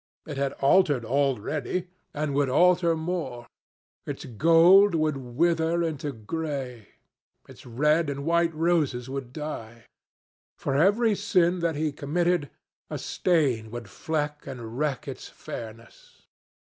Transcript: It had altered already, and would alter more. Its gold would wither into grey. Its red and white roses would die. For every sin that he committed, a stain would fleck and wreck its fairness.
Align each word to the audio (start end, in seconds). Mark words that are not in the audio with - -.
It 0.25 0.35
had 0.37 0.53
altered 0.53 1.05
already, 1.05 1.87
and 2.11 2.33
would 2.33 2.49
alter 2.49 2.95
more. 2.95 3.45
Its 4.07 4.25
gold 4.25 4.95
would 4.95 5.15
wither 5.17 5.83
into 5.83 6.11
grey. 6.11 6.87
Its 7.47 7.67
red 7.67 8.09
and 8.09 8.25
white 8.25 8.51
roses 8.55 9.11
would 9.11 9.31
die. 9.31 9.85
For 10.57 10.73
every 10.73 11.13
sin 11.13 11.59
that 11.59 11.75
he 11.75 11.91
committed, 11.91 12.49
a 12.89 12.97
stain 12.97 13.69
would 13.69 13.87
fleck 13.91 14.47
and 14.47 14.75
wreck 14.79 15.07
its 15.07 15.29
fairness. 15.29 16.23